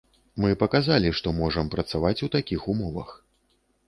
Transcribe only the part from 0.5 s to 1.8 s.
паказалі, што можам